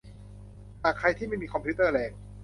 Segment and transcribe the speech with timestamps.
[0.83, 2.11] หากใครที่ไม่มีคอมพิวเตอร์แรง